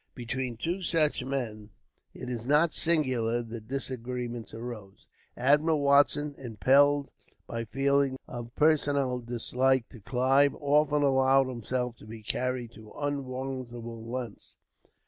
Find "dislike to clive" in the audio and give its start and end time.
9.19-10.55